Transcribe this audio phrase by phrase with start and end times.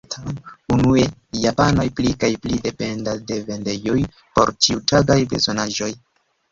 [0.75, 1.03] Unue,
[1.43, 5.95] japanoj pli kaj pli dependas de vendejoj por ĉiutagaj bezonaĵoj.